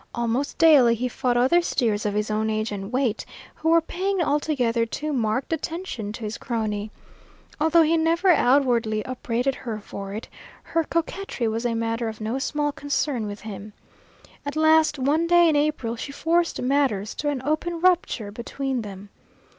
Almost 0.15 0.57
daily 0.57 0.95
he 0.95 1.07
fought 1.07 1.37
other 1.37 1.61
steers 1.61 2.07
of 2.07 2.15
his 2.15 2.31
own 2.31 2.49
age 2.49 2.71
and 2.71 2.91
weight, 2.91 3.23
who 3.53 3.69
were 3.69 3.81
paying 3.81 4.19
altogether 4.19 4.83
too 4.83 5.13
marked 5.13 5.53
attention 5.53 6.11
to 6.13 6.23
his 6.23 6.39
crony. 6.39 6.89
Although 7.59 7.83
he 7.83 7.97
never 7.97 8.29
outwardly 8.29 9.03
upbraided 9.05 9.53
her 9.53 9.79
for 9.79 10.11
it, 10.15 10.27
her 10.63 10.83
coquetry 10.85 11.47
was 11.47 11.67
a 11.67 11.75
matter 11.75 12.09
of 12.09 12.19
no 12.19 12.39
small 12.39 12.71
concern 12.71 13.27
with 13.27 13.41
him. 13.41 13.73
At 14.43 14.55
last 14.55 14.97
one 14.97 15.27
day 15.27 15.47
in 15.47 15.55
April 15.55 15.95
she 15.95 16.11
forced 16.11 16.59
matters 16.59 17.13
to 17.13 17.29
an 17.29 17.43
open 17.45 17.79
rupture 17.79 18.31
between 18.31 18.81
them. 18.81 19.09